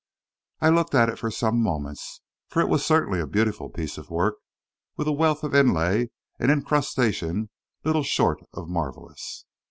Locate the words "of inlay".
5.43-6.09